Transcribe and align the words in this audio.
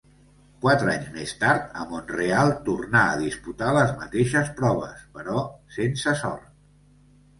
Quatre 0.61 0.87
anys 0.93 1.09
més 1.17 1.33
tard, 1.43 1.67
a 1.81 1.85
Mont-real 1.91 2.49
tornà 2.69 3.03
a 3.09 3.19
disputar 3.21 3.75
les 3.77 3.93
mateixes 4.03 4.51
proves, 4.63 5.07
però 5.19 5.45
sense 5.77 6.17
sort. 6.27 6.51